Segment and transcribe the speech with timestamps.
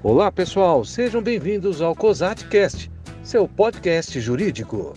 [0.00, 2.88] Olá, pessoal, sejam bem-vindos ao COSATcast,
[3.20, 4.94] seu podcast jurídico.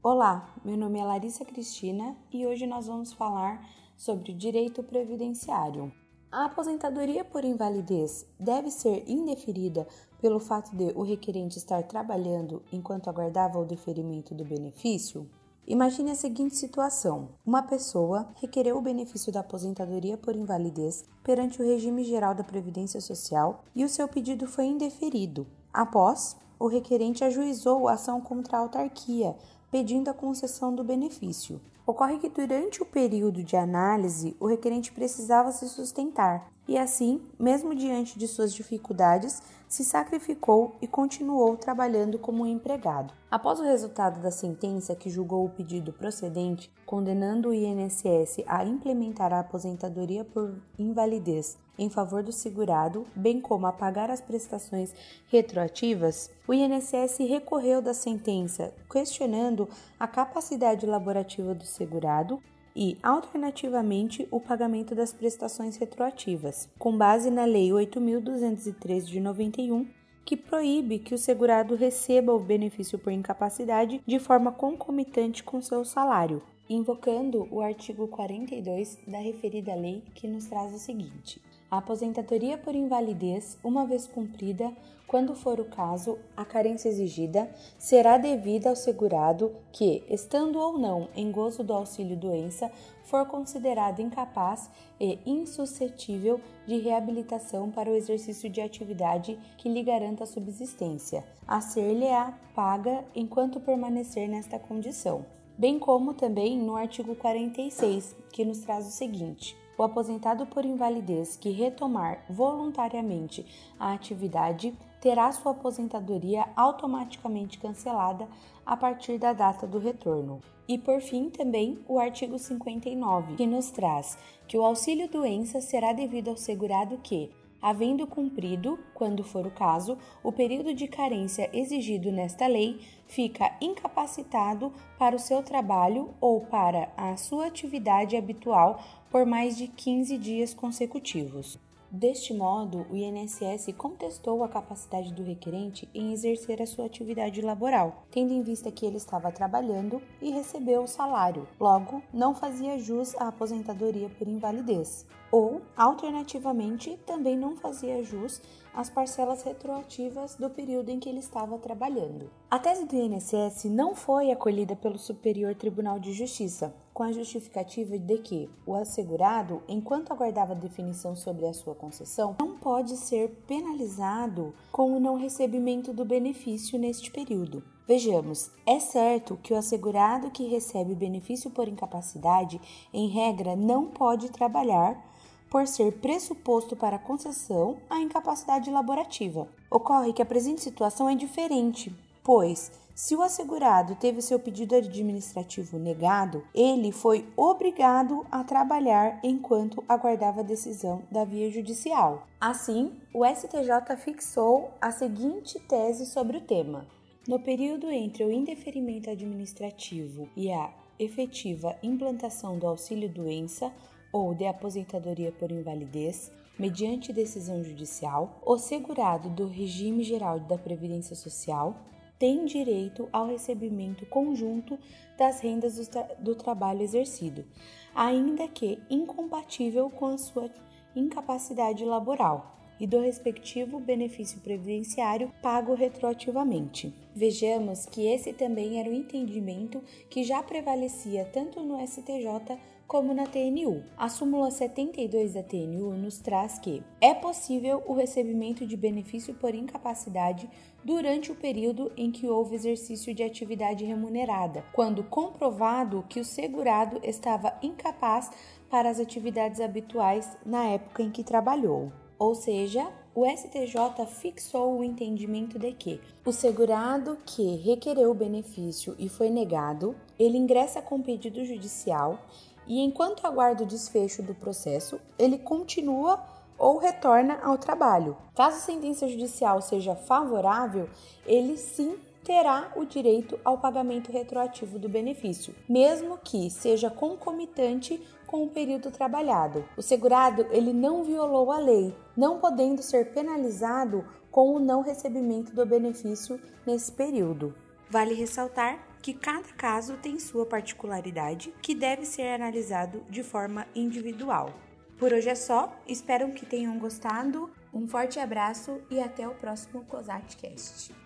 [0.00, 5.92] Olá, meu nome é Larissa Cristina e hoje nós vamos falar sobre direito previdenciário.
[6.30, 9.84] A aposentadoria por invalidez deve ser indeferida
[10.20, 15.28] pelo fato de o requerente estar trabalhando enquanto aguardava o deferimento do benefício?
[15.66, 21.64] Imagine a seguinte situação: uma pessoa requereu o benefício da aposentadoria por invalidez perante o
[21.64, 25.46] regime geral da Previdência Social e o seu pedido foi indeferido.
[25.72, 29.34] Após, o requerente ajuizou a ação contra a autarquia,
[29.70, 31.60] pedindo a concessão do benefício.
[31.86, 37.74] Ocorre que durante o período de análise, o requerente precisava se sustentar e, assim, mesmo
[37.74, 39.42] diante de suas dificuldades,
[39.74, 43.12] se sacrificou e continuou trabalhando como empregado.
[43.28, 49.32] Após o resultado da sentença que julgou o pedido procedente, condenando o INSS a implementar
[49.32, 54.94] a aposentadoria por invalidez em favor do segurado, bem como a pagar as prestações
[55.26, 59.68] retroativas, o INSS recorreu da sentença, questionando
[59.98, 62.40] a capacidade laborativa do segurado
[62.74, 69.86] e, alternativamente, o pagamento das prestações retroativas, com base na Lei 8.203 de 91,
[70.24, 75.84] que proíbe que o segurado receba o benefício por incapacidade de forma concomitante com seu
[75.84, 81.40] salário, invocando o artigo 42 da referida lei, que nos traz o seguinte:
[81.74, 84.72] a aposentadoria por invalidez, uma vez cumprida,
[85.08, 91.08] quando for o caso, a carência exigida será devida ao segurado que, estando ou não
[91.16, 92.70] em gozo do auxílio-doença,
[93.02, 100.22] for considerado incapaz e insuscetível de reabilitação para o exercício de atividade que lhe garanta
[100.22, 105.26] a subsistência, a ser-lhe-á paga enquanto permanecer nesta condição.
[105.58, 111.36] Bem como também no artigo 46, que nos traz o seguinte: o aposentado por invalidez
[111.36, 113.44] que retomar voluntariamente
[113.78, 118.26] a atividade terá sua aposentadoria automaticamente cancelada
[118.64, 120.40] a partir da data do retorno.
[120.66, 124.16] E por fim, também o artigo 59, que nos traz
[124.48, 127.30] que o auxílio doença será devido ao segurado que,
[127.60, 134.72] havendo cumprido, quando for o caso, o período de carência exigido nesta lei, fica incapacitado
[134.98, 138.82] para o seu trabalho ou para a sua atividade habitual
[139.14, 141.56] por mais de 15 dias consecutivos.
[141.88, 148.06] Deste modo, o INSS contestou a capacidade do requerente em exercer a sua atividade laboral,
[148.10, 153.14] tendo em vista que ele estava trabalhando e recebeu o salário, logo, não fazia jus
[153.14, 155.06] à aposentadoria por invalidez.
[155.34, 158.40] Ou, alternativamente, também não fazia jus
[158.72, 162.30] às parcelas retroativas do período em que ele estava trabalhando.
[162.48, 167.98] A tese do INSS não foi acolhida pelo Superior Tribunal de Justiça, com a justificativa
[167.98, 174.54] de que o assegurado, enquanto aguardava definição sobre a sua concessão, não pode ser penalizado
[174.70, 177.60] com o não recebimento do benefício neste período.
[177.88, 182.60] Vejamos, é certo que o assegurado que recebe benefício por incapacidade,
[182.92, 185.12] em regra, não pode trabalhar
[185.54, 189.46] por ser pressuposto para concessão a incapacidade laborativa.
[189.70, 191.94] Ocorre que a presente situação é diferente,
[192.24, 199.84] pois se o assegurado teve seu pedido administrativo negado, ele foi obrigado a trabalhar enquanto
[199.88, 202.26] aguardava a decisão da via judicial.
[202.40, 206.84] Assim, o STJ fixou a seguinte tese sobre o tema:
[207.28, 213.72] no período entre o indeferimento administrativo e a efetiva implantação do auxílio-doença
[214.14, 221.16] ou de aposentadoria por invalidez, mediante decisão judicial, o segurado do regime geral da Previdência
[221.16, 221.74] Social
[222.16, 224.78] tem direito ao recebimento conjunto
[225.18, 227.44] das rendas do, tra do trabalho exercido,
[227.92, 230.48] ainda que incompatível com a sua
[230.94, 236.94] incapacidade laboral e do respectivo benefício previdenciário pago retroativamente.
[237.14, 243.26] Vejamos que esse também era o entendimento que já prevalecia tanto no STJ como na
[243.26, 243.82] TNU.
[243.96, 249.54] A súmula 72 da TNU nos traz que é possível o recebimento de benefício por
[249.54, 250.48] incapacidade
[250.84, 257.00] durante o período em que houve exercício de atividade remunerada, quando comprovado que o segurado
[257.02, 258.30] estava incapaz
[258.68, 262.03] para as atividades habituais na época em que trabalhou.
[262.18, 268.94] Ou seja, o STJ fixou o entendimento de que o segurado que requereu o benefício
[268.98, 272.18] e foi negado, ele ingressa com pedido judicial
[272.66, 276.24] e enquanto aguarda o desfecho do processo, ele continua
[276.58, 278.16] ou retorna ao trabalho.
[278.34, 280.88] Caso a sentença judicial seja favorável,
[281.26, 288.00] ele sim terá o direito ao pagamento retroativo do benefício, mesmo que seja concomitante
[288.34, 289.64] com o período trabalhado.
[289.76, 295.54] O segurado ele não violou a lei, não podendo ser penalizado com o não recebimento
[295.54, 297.54] do benefício nesse período.
[297.88, 304.52] Vale ressaltar que cada caso tem sua particularidade que deve ser analisado de forma individual.
[304.98, 307.48] Por hoje é só, espero que tenham gostado.
[307.72, 311.03] Um forte abraço e até o próximo COSATCast.